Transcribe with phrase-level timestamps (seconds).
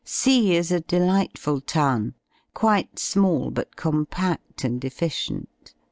[0.03, 2.15] C is a delightful town,
[2.55, 5.75] quite small, but compa(5l and efficient.